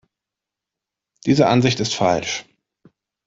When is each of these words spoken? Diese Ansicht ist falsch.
Diese 1.27 1.45
Ansicht 1.45 1.79
ist 1.79 1.93
falsch. 1.93 2.43